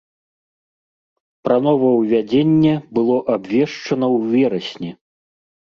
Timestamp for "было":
2.97-3.15